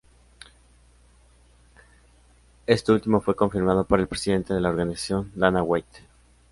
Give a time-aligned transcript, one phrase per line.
[2.65, 5.99] Esto último fue confirmado por el presidente de la organización, Dana White.